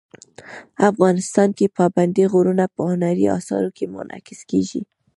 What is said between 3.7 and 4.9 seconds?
کې منعکس کېږي.